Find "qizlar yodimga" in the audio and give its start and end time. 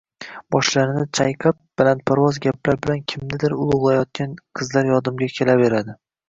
4.61-5.31